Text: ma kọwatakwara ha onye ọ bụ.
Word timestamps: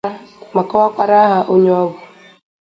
ma 0.53 0.61
kọwatakwara 0.69 1.17
ha 1.31 1.39
onye 1.53 1.71
ọ 1.81 1.83
bụ. 1.91 1.95